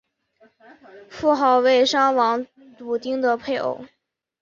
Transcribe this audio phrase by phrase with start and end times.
[1.11, 2.47] 妇好为商王
[2.79, 3.85] 武丁的配偶。